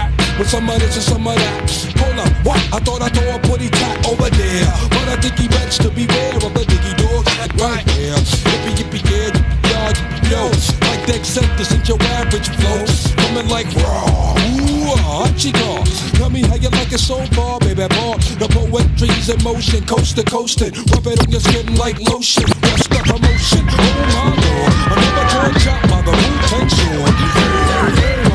With 0.43 0.51
some 0.51 0.69
of 0.69 0.81
this 0.81 0.99
and 0.99 1.07
some 1.07 1.23
of 1.23 1.37
that. 1.39 1.71
Hold 2.03 2.19
up, 2.19 2.35
what? 2.43 2.59
I 2.75 2.83
thought 2.83 2.99
I 2.99 3.07
throw 3.15 3.31
a 3.31 3.39
putty 3.47 3.71
tat 3.71 3.95
over 4.11 4.27
there, 4.27 4.67
but 4.91 5.07
I 5.07 5.15
think 5.23 5.39
he 5.39 5.47
bets 5.47 5.79
to 5.79 5.89
be 5.95 6.03
beware 6.03 6.35
of 6.35 6.51
the 6.51 6.67
diggy 6.67 6.99
dog 6.99 7.31
right 7.63 7.87
here. 7.95 8.19
Yippee 8.51 8.75
yippee 8.75 9.07
yeah, 9.07 9.31
yippee 9.31 9.63
yippee 9.63 10.31
yo. 10.35 10.51
Like 10.91 11.07
the 11.07 11.15
acceptance 11.15 11.71
ain't 11.71 11.87
your 11.87 12.03
average 12.19 12.51
flow, 12.59 12.83
coming 13.23 13.47
like 13.55 13.71
raw. 13.87 14.35
Ooh, 14.59 14.99
ah, 15.07 15.31
chico. 15.39 15.87
Tell 16.19 16.29
me 16.29 16.43
how 16.43 16.59
you 16.59 16.75
like 16.75 16.91
it 16.91 16.99
so 16.99 17.23
far, 17.39 17.61
baby 17.61 17.87
boy. 17.95 18.19
The 18.43 18.51
poetry's 18.51 19.31
in 19.31 19.39
motion, 19.47 19.87
coast 19.87 20.19
to 20.19 20.25
coasting. 20.27 20.75
Rub 20.91 21.07
it 21.07 21.23
on 21.23 21.31
your 21.31 21.39
skin 21.39 21.71
like 21.79 22.03
lotion. 22.11 22.51
What's 22.67 22.91
the 22.91 22.99
commotion? 22.99 23.63
Oh 23.63 23.95
my 24.11 24.35
lord, 24.43 24.75
another 24.91 25.27
turn 25.31 25.55
chop 25.63 25.79
by 25.87 26.03
the 26.03 26.11
Wu-Tang 26.11 26.67
Sword. 26.67 28.32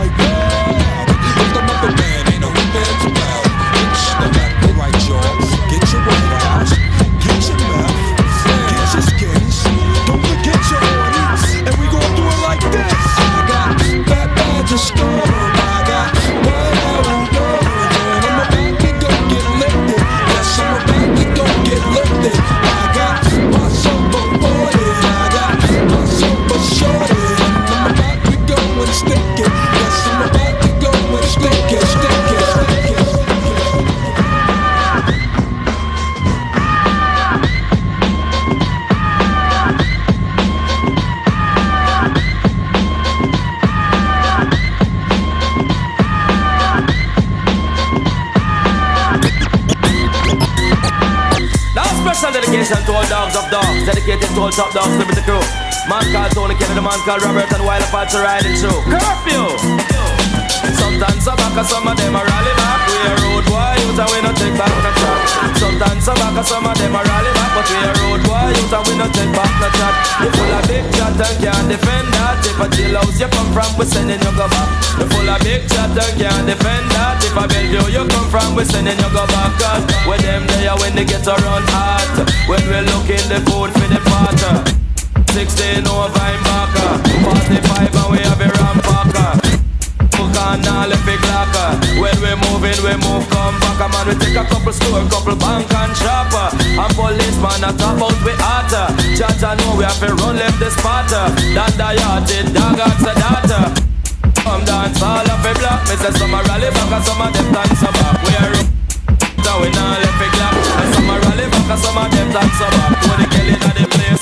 All 54.38 54.54
top 54.54 54.72
dogs 54.74 54.94
living 54.98 55.18
the 55.18 55.26
crew. 55.26 55.42
Man 55.90 56.06
called 56.14 56.32
Tony 56.38 56.56
Kennedy, 56.56 56.82
man 56.82 57.00
called 57.04 57.26
Robert, 57.26 57.50
and 57.50 57.64
while 57.66 57.82
to 57.82 58.18
riding 58.22 58.54
through. 58.62 58.82
Curfew! 58.86 59.46
Sometimes 60.78 61.24
some 61.24 61.38
back, 61.38 61.58
some 61.66 61.88
of 61.88 61.98
them 61.98 62.16
are 62.16 62.26
rally 62.26 62.54
back. 62.58 62.82
We 62.86 62.98
a 63.02 63.14
road 63.24 63.46
boy, 63.50 63.78
and 63.82 64.10
we 64.14 64.18
no 64.22 64.32
take 64.38 64.54
back 64.58 64.74
no 64.84 64.92
chat. 64.94 65.22
Sometimes 65.58 66.04
some 66.06 66.20
back, 66.22 66.46
some 66.46 66.66
of 66.66 66.78
them 66.78 66.94
are 66.96 67.06
rally 67.06 67.32
back, 67.34 67.52
but 67.56 67.66
we 67.66 67.78
a 67.82 67.92
road 68.04 68.22
boy, 68.30 68.52
and 68.54 68.84
we 68.86 68.94
no 68.98 69.08
take 69.10 69.34
back 69.34 69.54
no 69.58 69.70
chat. 69.74 69.94
You 70.22 70.30
full 70.34 70.54
of 70.54 70.64
big 70.70 70.86
chat 70.94 71.18
and 71.18 71.38
can't 71.42 71.68
defend 71.70 72.08
that. 72.14 72.38
If 72.46 72.60
a 72.62 72.68
jailhouse 72.70 73.18
you 73.18 73.30
come 73.34 73.50
from, 73.54 73.72
we 73.78 73.86
sending 73.86 74.22
you 74.22 74.34
go 74.38 74.46
back. 74.46 74.70
You 75.02 75.06
full 75.10 75.30
of 75.30 75.40
big 75.42 75.66
chat 75.66 75.98
and 75.98 76.14
can't 76.20 76.46
defend 76.46 76.86
that. 76.94 77.17
A 77.38 77.46
Bellevue 77.48 77.94
you 77.94 78.04
come 78.10 78.28
from, 78.34 78.56
we 78.56 78.66
sending 78.66 78.98
you 78.98 79.10
go 79.14 79.22
back. 79.30 79.54
Cause 79.62 79.86
when 80.10 80.20
them 80.26 80.42
there, 80.58 80.74
when 80.82 80.96
they 80.96 81.06
get 81.06 81.22
around 81.28 81.70
hot, 81.70 82.10
when 82.50 82.62
we 82.66 82.82
looking 82.82 83.22
the 83.30 83.38
food 83.46 83.70
for 83.78 83.88
the 83.94 84.02
potter. 84.10 84.78
16 85.38 85.86
over 85.86 86.28
in 86.34 86.42
Baka, 86.42 86.98
45 87.22 87.94
and 87.94 88.10
we 88.10 88.18
have 88.26 88.42
a 88.42 88.50
rampacker. 88.50 89.58
On 90.38 90.66
all 90.66 90.88
the 90.88 90.96
big 91.06 91.20
locker. 91.28 91.76
When 92.00 92.16
we 92.22 92.32
moving, 92.48 92.80
we 92.86 92.94
move, 93.04 93.28
come 93.30 93.60
back. 93.60 93.78
Man, 93.92 94.08
we 94.08 94.16
take 94.16 94.38
a 94.38 94.46
couple 94.46 94.72
store, 94.72 95.04
couple 95.10 95.36
bank 95.36 95.70
and 95.74 95.94
shopper. 95.98 96.56
And 96.58 96.94
policeman, 96.96 97.68
a 97.68 97.74
top 97.76 98.02
out 98.02 98.18
with 98.24 98.40
hotter. 98.40 98.88
Judge, 99.18 99.44
I 99.44 99.56
know 99.56 99.76
we 99.76 99.84
have 99.84 100.00
to 100.00 100.14
run 100.16 100.38
left 100.38 100.60
the 100.60 100.72
spotter. 100.72 101.34
Dan 101.54 101.74
the 101.76 101.90
yard, 102.00 102.54
dog 102.54 102.80
out 102.80 102.98
the 102.98 103.14
daughter. 103.20 103.87
Dance 104.78 105.02
all 105.02 105.26
of 105.26 105.42
a 105.42 105.54
block. 105.58 105.90
Me 105.90 105.96
say 105.98 106.12
some 106.22 106.34
a 106.38 106.40
rally 106.44 106.70
back 106.70 106.92
and 106.94 107.04
some 107.04 107.20
of 107.20 107.34
them 107.34 107.52
dance 107.52 107.82
back. 107.82 108.22
We 108.22 108.30
are 108.38 108.54
so 109.42 109.52
we 109.62 109.70
not 109.74 109.98
left 110.06 110.22
a 110.22 110.28
clap. 110.38 110.54
And 110.54 110.94
some 110.94 111.10
a 111.10 111.16
rally 111.18 111.50
back 111.50 111.70
and 111.74 111.82
some 111.82 111.98
of 111.98 112.12
them 112.14 112.30
dance 112.30 112.60
back. 112.62 112.94
When 113.10 113.18
they 113.18 113.30
killing 113.34 113.58
at 113.58 113.74
the 113.74 113.86
place 113.90 114.17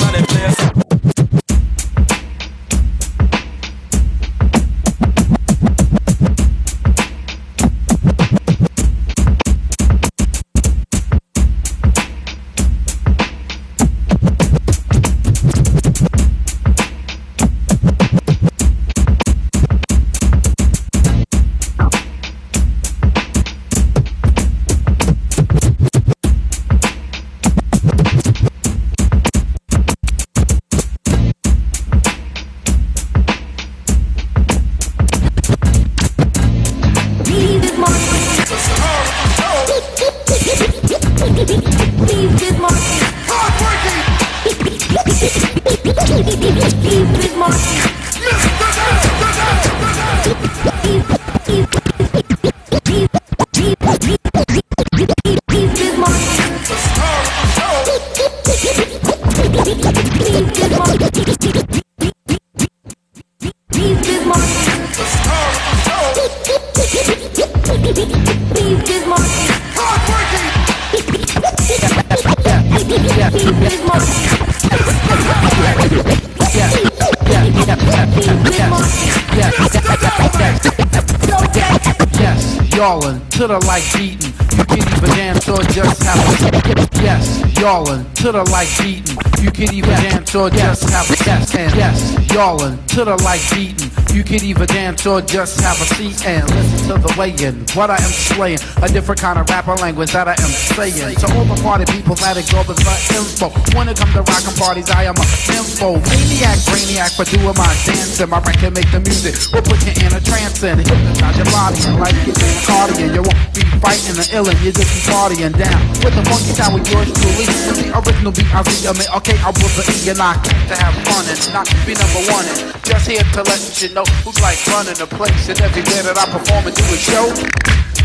like 88.66 88.78
beating. 88.82 89.18
You 89.43 89.51
can 89.51 89.74
even 89.74 89.89
dance 89.89 90.36
or 90.36 90.49
just 90.49 90.89
have 90.89 91.09
a 91.09 91.18
yes, 91.26 91.55
and 91.55 91.76
yes, 91.76 92.34
yawling 92.34 92.82
to 92.97 93.05
the 93.05 93.16
like 93.22 93.41
beating. 93.53 93.91
You 94.16 94.24
can 94.24 94.41
even 94.43 94.66
dance 94.68 95.05
or 95.05 95.22
just 95.22 95.59
have 95.59 95.76
a 95.82 95.86
seat 95.95 96.26
and 96.26 96.49
listen 96.49 96.88
to 96.88 96.95
the 97.03 97.13
weigh-in. 97.20 97.68
What 97.76 97.91
I 97.91 97.99
am 97.99 98.13
slaying, 98.16 98.59
a 98.82 98.88
different 98.88 99.20
kind 99.20 99.38
of 99.38 99.49
rapper 99.49 99.76
language 99.76 100.11
that 100.13 100.28
I 100.28 100.39
am 100.39 100.51
saying. 100.74 101.16
To 101.20 101.28
all 101.36 101.45
the 101.45 101.59
party 101.61 101.86
people 101.91 102.16
that 102.16 102.38
with 102.39 102.82
my 102.88 102.97
info. 103.11 103.51
When 103.76 103.89
it 103.89 103.97
comes 103.99 104.13
to 104.16 104.24
rockin' 104.24 104.55
parties, 104.55 104.89
I 104.89 105.03
am 105.03 105.20
a 105.20 105.28
info 105.51 105.99
maniac, 105.99 106.57
brainiac 106.66 107.11
for 107.20 107.28
doing 107.28 107.55
my 107.59 107.70
dancing. 107.86 108.30
My 108.30 108.39
record 108.39 108.74
make 108.74 108.89
the 108.89 109.03
music, 109.03 109.36
we'll 109.51 109.68
put 109.68 109.84
you 109.84 109.93
in 109.99 110.16
a 110.16 110.22
trance 110.24 110.63
and 110.63 110.80
hypnotize 110.80 111.38
your 111.38 111.49
body 111.51 111.80
and 111.86 111.99
like 111.99 112.18
you 112.24 112.34
in 112.34 112.55
cardigan. 112.63 113.13
You 113.13 113.22
won't 113.22 113.51
be 113.53 113.61
fighting 113.84 114.16
the 114.16 114.26
illin', 114.32 114.57
you 114.63 114.72
just 114.72 114.89
be 114.89 114.99
partying 115.11 115.53
down 115.53 115.80
with 116.01 116.16
the 116.16 116.24
funky 116.24 116.55
style 116.55 116.74
with 116.74 116.88
yours 116.88 117.11
truly. 117.13 117.85
And 118.06 118.22
the 118.22 118.30
original 118.30 118.34
beat, 118.34 118.86
I 118.86 118.93
mean, 118.93 119.10
okay, 119.18 119.38
I 119.41 119.49
was 119.49 119.74
an 119.82 119.89
E 119.97 120.10
and 120.10 120.22
I 120.22 120.38
came 120.45 120.62
to 120.70 120.76
have 120.78 120.93
fun 121.10 121.26
and 121.26 121.41
not 121.53 121.66
be 121.89 121.97
number 121.97 122.22
one. 122.30 122.45
And 122.45 122.70
just 122.86 123.10
here 123.10 123.26
to 123.34 123.41
let 123.41 123.82
you 123.82 123.89
know 123.93 124.06
who's 124.22 124.38
like 124.41 124.62
running 124.70 124.93
the 124.93 125.08
place 125.10 125.49
and 125.49 125.60
everywhere 125.62 126.03
that 126.06 126.18
I 126.18 126.26
perform 126.30 126.70
and 126.70 126.76
do 126.76 126.86
a 126.86 126.97
show. 127.01 127.26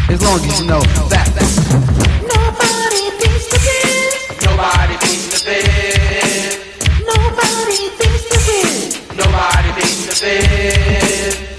As 0.08 0.20
long 0.24 0.40
as 0.40 0.60
you 0.60 0.66
know 0.66 0.80
that. 1.12 1.28
Nobody 2.32 3.12
beats 3.20 3.46
the 3.52 3.60
Biz. 3.60 4.40
Nobody 4.40 4.96
beats 5.04 5.28
the 5.32 5.40
Biz. 5.44 6.56
Nobody 7.04 7.80
beats 8.00 8.24
the 8.32 8.38
Biz. 8.40 9.16
Nobody 9.16 9.70
beats 9.76 10.06
the 10.08 10.14
Biz. 10.16 11.49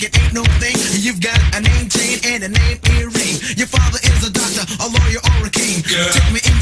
Like 0.00 0.14
it 0.14 0.22
ain't 0.22 0.32
no 0.32 0.44
thing. 0.60 0.76
You've 1.00 1.20
got 1.20 1.38
a 1.54 1.60
name 1.60 1.88
chain 1.88 2.18
and 2.24 2.44
a 2.44 2.48
name 2.48 2.78
earring. 2.96 3.36
Your 3.56 3.66
father 3.66 3.98
is 4.02 4.26
a 4.26 4.32
doctor, 4.32 4.64
a 4.80 4.86
lawyer, 4.88 5.20
or 5.20 5.46
a 5.46 5.50
king. 5.50 5.82
Take 5.82 6.32
me 6.32 6.40
in 6.40 6.59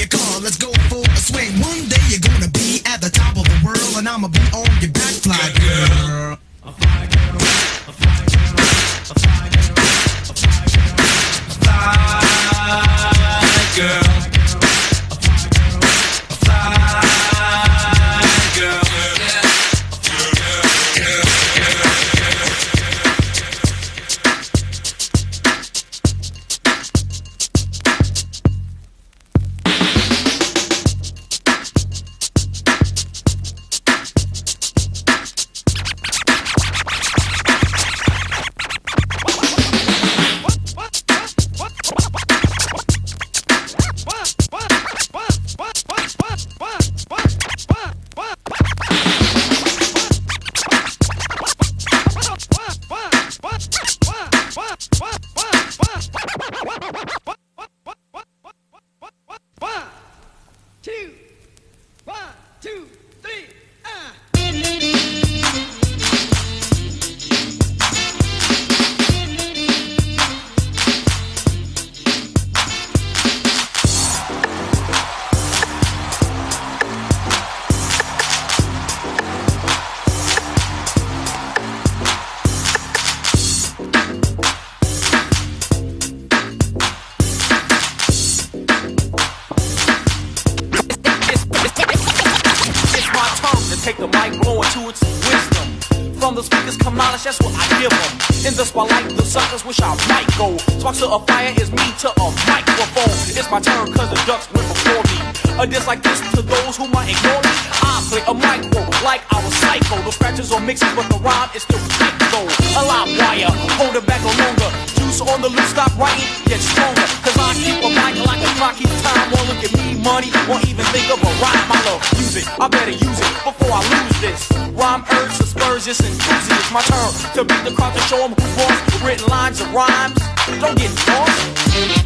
To 100.88 101.04
a 101.04 101.20
fire 101.28 101.52
is 101.60 101.70
me 101.70 101.84
to 102.00 102.08
a 102.08 102.26
microphone. 102.48 103.12
It's 103.36 103.46
my 103.52 103.60
turn, 103.60 103.92
cause 103.92 104.08
the 104.08 104.18
ducks 104.24 104.48
went 104.50 104.66
before 104.72 105.04
me. 105.06 105.20
A 105.60 105.66
diss 105.68 105.86
like 105.86 106.02
this 106.02 106.18
to 106.32 106.40
those 106.40 106.80
who 106.80 106.88
might 106.88 107.12
ignore 107.12 107.38
me. 107.44 107.54
I 107.84 108.02
play 108.08 108.24
a 108.26 108.32
micro 108.32 108.82
like 109.04 109.22
I 109.30 109.38
was 109.44 109.52
psycho. 109.60 110.00
No 110.02 110.10
scratches 110.10 110.50
or 110.50 110.58
mixes, 110.64 110.88
but 110.96 111.06
the 111.12 111.20
rhyme 111.20 111.50
is 111.54 111.62
still 111.62 111.78
tight 112.00 112.16
though. 112.32 112.48
A 112.74 112.82
live 112.82 113.14
wire, 113.20 113.52
hold 113.78 113.94
it 113.94 114.06
back 114.08 114.24
no 114.24 114.32
longer. 114.32 114.66
Juice 114.96 115.20
on 115.20 115.38
the 115.44 115.52
loose, 115.52 115.70
stop 115.70 115.92
writing, 116.00 116.24
get 116.48 116.58
stronger. 116.58 117.06
Cause 117.20 117.36
I 117.36 117.52
keep 117.60 117.78
a 117.84 117.90
mic 117.92 118.18
like 118.24 118.42
a 118.42 118.50
clock, 118.56 118.74
keep 118.80 118.90
time. 119.04 119.28
Won't 119.30 119.46
look 119.54 119.62
at 119.62 119.70
me, 119.76 120.02
money 120.02 120.32
or 120.48 120.58
even 120.66 120.88
think 120.90 121.06
of 121.12 121.20
a 121.20 121.30
rhyme. 121.38 121.68
I 121.68 121.78
love 121.84 122.00
music, 122.16 122.48
I 122.58 122.66
better 122.66 122.96
use 122.96 123.20
it 123.22 123.34
before 123.44 123.76
I 123.76 123.84
lose 123.86 124.18
this. 124.24 124.40
Rhyme 124.72 125.04
urge, 125.04 125.36
aspersions, 125.78 126.00
enthusiasts. 126.00 126.72
My 126.72 126.80
turn 126.80 127.34
to 127.34 127.44
beat 127.44 127.64
the 127.64 127.74
crowd 127.74 127.94
to 127.94 128.00
show 128.00 128.24
'em 128.24 128.30
who 128.30 128.56
boss. 128.56 129.02
Written 129.02 129.26
lines 129.28 129.60
and 129.60 129.72
rhymes, 129.72 130.18
don't 130.60 130.76
get 130.76 130.90
lost. 131.08 131.97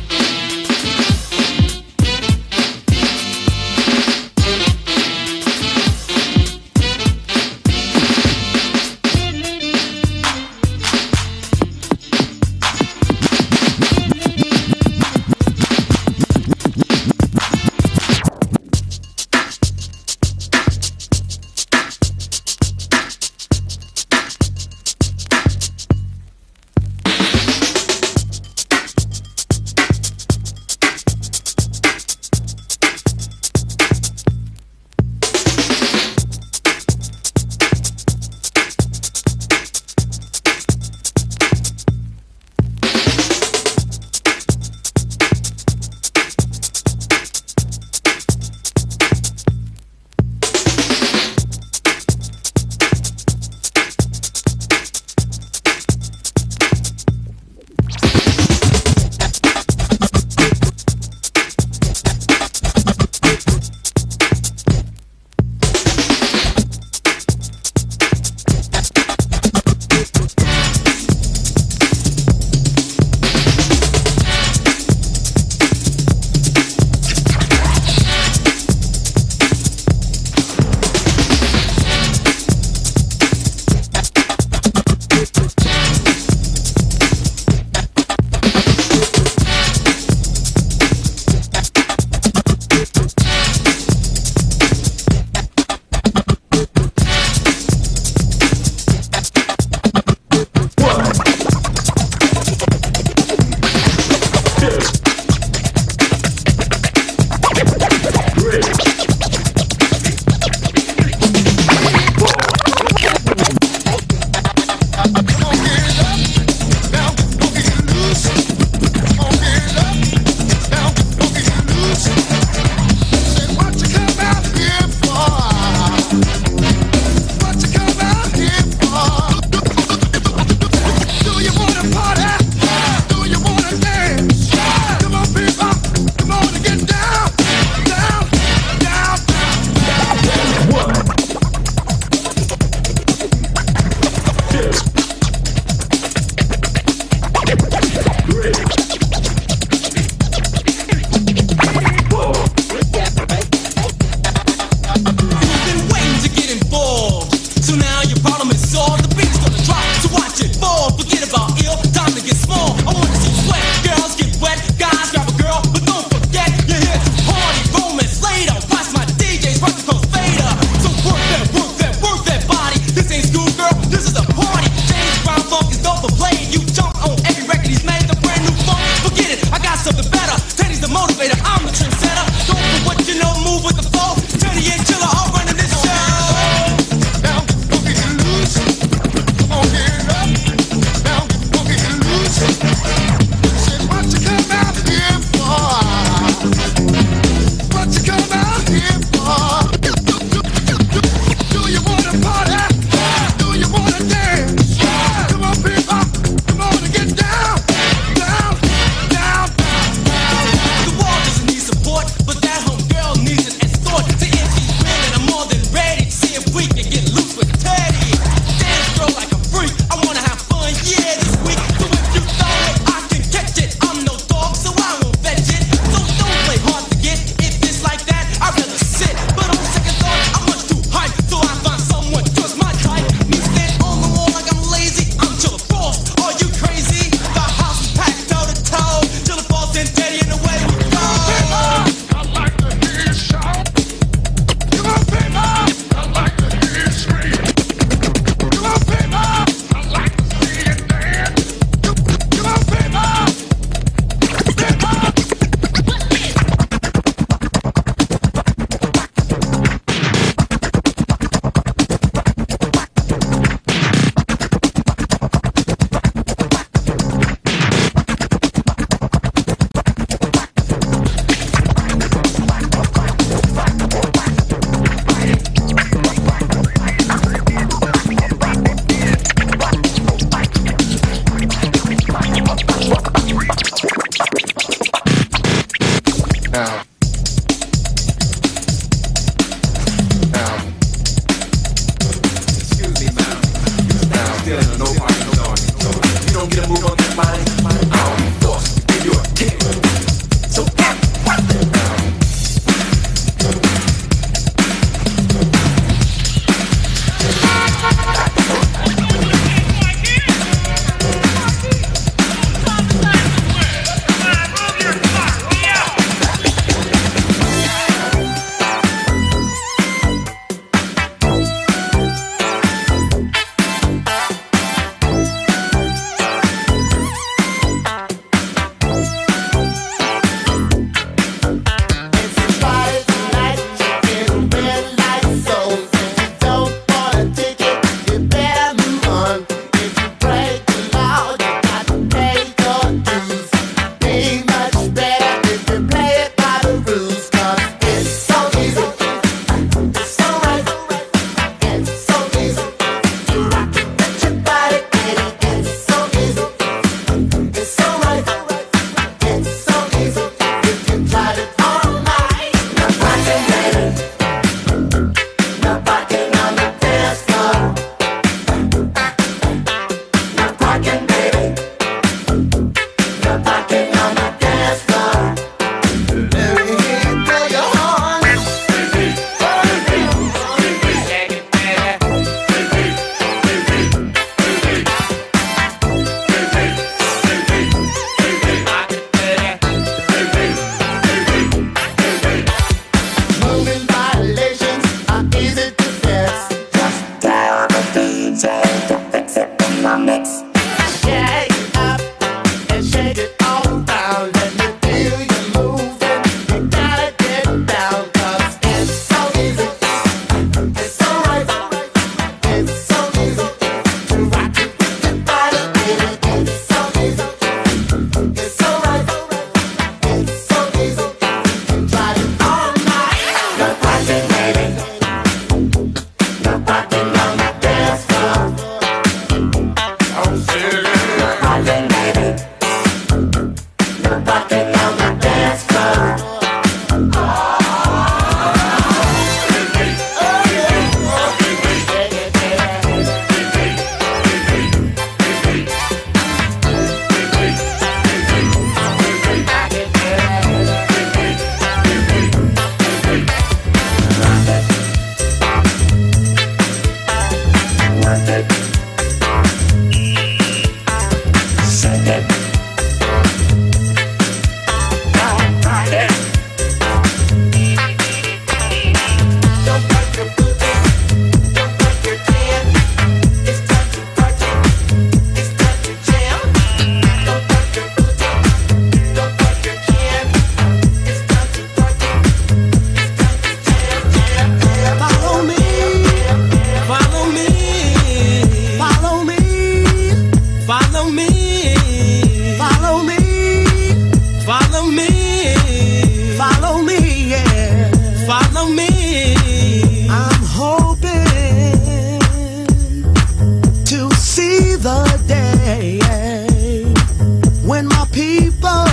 people. 508.13 508.92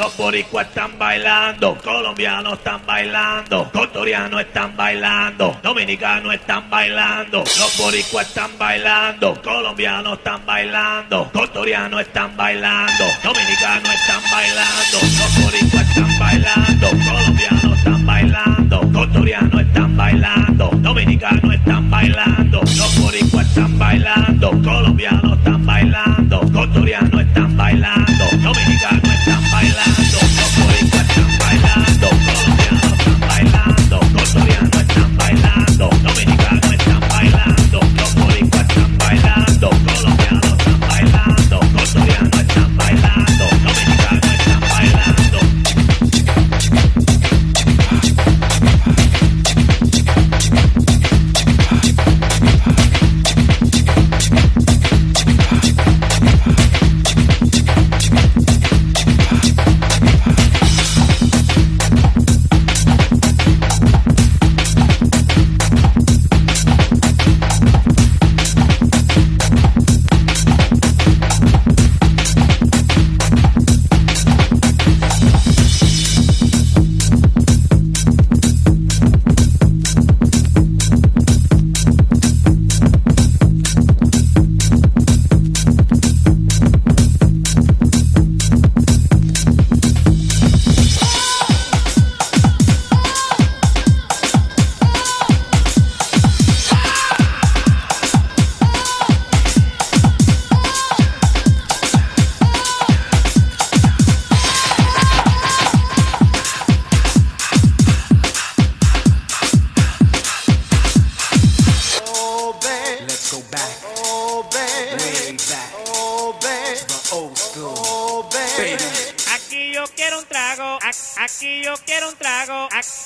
Los 0.00 0.16
boricuas 0.16 0.66
están 0.66 0.98
bailando, 0.98 1.76
colombianos 1.84 2.54
están 2.54 2.80
bailando, 2.86 3.70
cotorianos 3.70 4.40
están 4.40 4.74
bailando, 4.74 5.54
dominicanos 5.62 6.32
están 6.32 6.70
bailando, 6.70 7.40
los 7.40 7.76
boricuas 7.76 8.26
están 8.26 8.50
bailando, 8.56 9.38
colombianos 9.42 10.16
están 10.16 10.46
bailando, 10.46 11.30
cotorianos 11.30 12.00
están 12.00 12.34
bailando, 12.34 13.04
dominicanos 13.22 13.94
están 13.94 14.22
bailando, 14.32 14.98
los 15.18 15.44
boricuas 15.44 15.88
están 15.90 16.18
bailando, 16.18 16.88
colombianos 16.88 17.76
están 17.76 18.06
bailando, 18.06 18.92
cotorianos 18.94 19.60
están 19.60 19.96
bailando, 19.98 20.70
dominicanos 20.76 21.54
están 21.54 21.90
bailando, 21.90 22.60
los 22.62 23.00
boricuas 23.02 23.46
están 23.46 23.78
bailando, 23.78 24.50
colombianos 24.62 25.36
están 25.36 25.66
bailando, 25.66 26.40
cotorianos 26.52 27.20
están 27.20 27.54
bailando, 27.54 28.24
dominicanos 28.42 28.89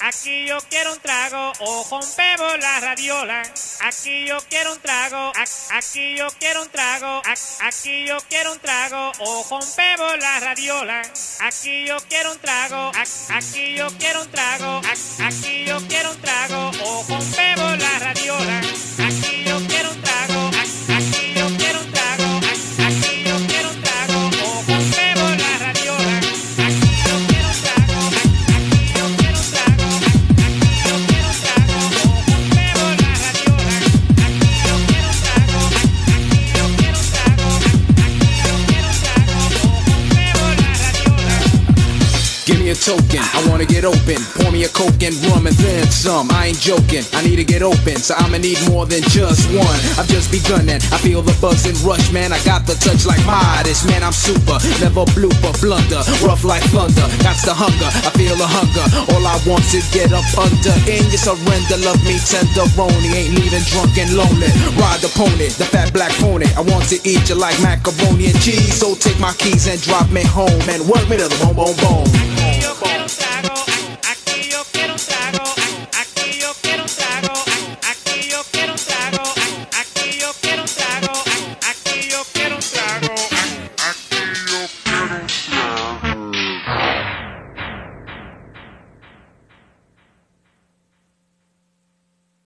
aquí 0.04 0.46
yo 0.46 0.58
quiero 0.68 0.92
un 0.92 1.00
trago, 1.00 1.52
o 1.60 1.86
rompemos 1.90 2.58
la 2.58 2.80
radiola. 2.80 3.42
Aquí 3.80 4.26
yo 4.26 4.38
quiero 4.48 4.72
un 4.72 4.80
trago, 4.80 5.32
aquí 5.70 6.16
yo 6.16 6.28
quiero 6.38 6.62
un 6.62 6.68
trago, 6.68 7.22
aquí 7.60 8.06
yo 8.06 8.18
quiero 8.28 8.52
un 8.52 8.58
trago, 8.60 9.12
o 9.18 9.46
rompemos 9.50 10.18
la 10.18 10.40
radiola. 10.40 11.02
Aquí 11.40 11.86
yo 11.86 11.96
quiero 12.08 12.32
un 12.32 12.38
trago, 12.38 12.92
aquí 13.30 13.74
yo 13.74 13.88
quiero 13.98 14.22
un 14.22 14.30
trago, 14.30 14.80
aquí 15.26 15.64
yo 15.64 15.78
quiero 15.88 16.10
un 16.10 16.20
trago, 16.20 16.70
o 16.84 17.04
rompemos 17.08 17.78
la 17.78 17.98
radiola. 17.98 18.58
Aquí 19.06 19.44
yo 19.44 19.58
quiero 19.66 19.90
un 19.90 20.02
trago, 20.02 20.33
token, 42.84 43.24
I 43.32 43.40
wanna 43.48 43.64
get 43.64 43.88
open. 43.88 44.20
Pour 44.36 44.52
me 44.52 44.64
a 44.64 44.68
coke 44.68 45.00
and 45.00 45.16
rum 45.32 45.48
and 45.48 45.56
then 45.56 45.88
some. 45.88 46.28
I 46.30 46.52
ain't 46.52 46.60
joking, 46.60 47.00
I 47.16 47.24
need 47.24 47.40
to 47.40 47.44
get 47.44 47.64
open, 47.64 47.96
so 47.96 48.12
I'ma 48.20 48.36
need 48.36 48.60
more 48.68 48.84
than 48.84 49.00
just 49.08 49.48
one. 49.56 49.80
I've 49.96 50.06
just 50.12 50.28
begun 50.28 50.68
and 50.68 50.84
I 50.92 51.00
feel 51.00 51.24
the 51.24 51.32
buzz 51.40 51.64
and 51.64 51.76
rush, 51.80 52.12
man. 52.12 52.36
I 52.36 52.40
got 52.44 52.68
the 52.68 52.76
touch 52.76 53.08
like 53.08 53.24
Midas, 53.24 53.88
man. 53.88 54.04
I'm 54.04 54.12
super, 54.12 54.60
never 54.84 55.08
blooper, 55.16 55.56
blunder, 55.64 56.04
rough 56.28 56.44
like 56.44 56.60
thunder. 56.76 57.08
That's 57.24 57.40
the 57.48 57.56
hunger, 57.56 57.88
I 58.04 58.12
feel 58.20 58.36
the 58.36 58.44
hunger. 58.44 58.84
All 59.16 59.24
I 59.24 59.40
want 59.48 59.64
is 59.72 59.88
get 59.88 60.12
up 60.12 60.28
under 60.36 60.76
in 60.84 61.08
your 61.08 61.22
surrender. 61.24 61.80
Love 61.80 62.04
me 62.04 62.20
tenderoni, 62.20 63.08
ain't 63.16 63.32
leaving 63.32 63.64
drunk 63.72 63.96
and 63.96 64.12
lonely. 64.12 64.52
Ride 64.76 65.00
the 65.00 65.08
pony, 65.16 65.48
the 65.56 65.64
fat 65.64 65.88
black 65.96 66.12
pony. 66.20 66.52
I 66.52 66.60
want 66.60 66.84
to 66.92 67.00
eat 67.08 67.32
you 67.32 67.36
like 67.40 67.56
macaroni 67.64 68.28
and 68.28 68.40
cheese, 68.44 68.76
so 68.76 68.92
take 68.92 69.16
my 69.16 69.32
keys 69.40 69.72
and 69.72 69.80
drop 69.80 70.12
me 70.12 70.20
home 70.20 70.60
and 70.68 70.84
work 70.84 71.08
me 71.08 71.16
to 71.16 71.32
the 71.32 71.38
bone, 71.40 71.56
bone, 71.56 71.76
bone 71.80 72.73
phone. 72.74 73.33